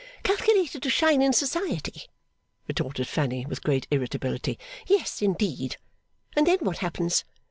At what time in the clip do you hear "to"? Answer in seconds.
0.81-0.89